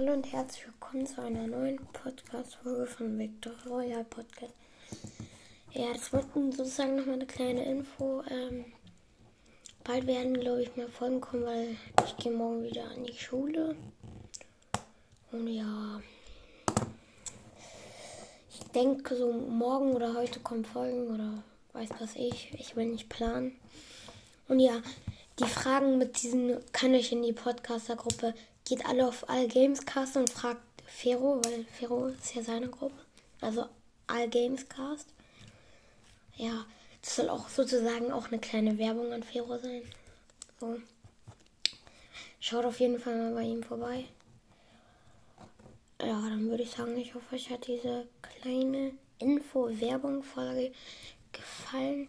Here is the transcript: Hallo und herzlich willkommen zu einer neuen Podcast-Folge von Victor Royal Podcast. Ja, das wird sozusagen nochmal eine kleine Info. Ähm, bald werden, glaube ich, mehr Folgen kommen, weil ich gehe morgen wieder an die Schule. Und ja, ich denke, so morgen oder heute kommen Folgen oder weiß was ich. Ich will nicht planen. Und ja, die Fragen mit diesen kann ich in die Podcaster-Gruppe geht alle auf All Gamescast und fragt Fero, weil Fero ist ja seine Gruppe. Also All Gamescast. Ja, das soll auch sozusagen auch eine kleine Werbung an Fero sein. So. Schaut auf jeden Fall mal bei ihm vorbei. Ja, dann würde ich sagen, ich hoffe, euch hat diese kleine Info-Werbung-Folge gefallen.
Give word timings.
Hallo 0.00 0.14
und 0.14 0.32
herzlich 0.32 0.66
willkommen 0.66 1.06
zu 1.06 1.20
einer 1.20 1.46
neuen 1.46 1.76
Podcast-Folge 1.92 2.86
von 2.86 3.18
Victor 3.18 3.52
Royal 3.66 4.02
Podcast. 4.02 4.54
Ja, 5.72 5.92
das 5.92 6.10
wird 6.10 6.24
sozusagen 6.32 6.96
nochmal 6.96 7.16
eine 7.16 7.26
kleine 7.26 7.66
Info. 7.66 8.22
Ähm, 8.30 8.64
bald 9.84 10.06
werden, 10.06 10.40
glaube 10.40 10.62
ich, 10.62 10.74
mehr 10.74 10.88
Folgen 10.88 11.20
kommen, 11.20 11.44
weil 11.44 11.76
ich 12.06 12.16
gehe 12.16 12.32
morgen 12.32 12.62
wieder 12.62 12.84
an 12.84 13.04
die 13.04 13.12
Schule. 13.12 13.76
Und 15.32 15.46
ja, 15.48 16.00
ich 18.48 18.60
denke, 18.72 19.14
so 19.14 19.30
morgen 19.30 19.92
oder 19.92 20.14
heute 20.14 20.40
kommen 20.40 20.64
Folgen 20.64 21.08
oder 21.08 21.42
weiß 21.74 21.90
was 21.98 22.16
ich. 22.16 22.54
Ich 22.54 22.74
will 22.74 22.86
nicht 22.86 23.10
planen. 23.10 23.52
Und 24.48 24.60
ja, 24.60 24.80
die 25.38 25.46
Fragen 25.46 25.98
mit 25.98 26.22
diesen 26.22 26.60
kann 26.72 26.94
ich 26.94 27.12
in 27.12 27.22
die 27.22 27.32
Podcaster-Gruppe 27.32 28.34
geht 28.64 28.84
alle 28.86 29.08
auf 29.08 29.28
All 29.28 29.48
Gamescast 29.48 30.16
und 30.16 30.30
fragt 30.30 30.60
Fero, 30.86 31.40
weil 31.44 31.64
Fero 31.64 32.08
ist 32.08 32.34
ja 32.34 32.42
seine 32.42 32.68
Gruppe. 32.68 32.98
Also 33.40 33.66
All 34.06 34.28
Gamescast. 34.28 35.08
Ja, 36.36 36.66
das 37.02 37.16
soll 37.16 37.28
auch 37.28 37.48
sozusagen 37.48 38.12
auch 38.12 38.28
eine 38.28 38.38
kleine 38.38 38.76
Werbung 38.78 39.12
an 39.12 39.22
Fero 39.22 39.58
sein. 39.58 39.82
So. 40.58 40.78
Schaut 42.38 42.64
auf 42.64 42.80
jeden 42.80 42.98
Fall 42.98 43.16
mal 43.16 43.34
bei 43.34 43.42
ihm 43.42 43.62
vorbei. 43.62 44.04
Ja, 46.00 46.20
dann 46.22 46.48
würde 46.48 46.62
ich 46.62 46.70
sagen, 46.70 46.96
ich 46.96 47.14
hoffe, 47.14 47.34
euch 47.34 47.50
hat 47.50 47.66
diese 47.66 48.06
kleine 48.22 48.92
Info-Werbung-Folge 49.18 50.72
gefallen. 51.32 52.08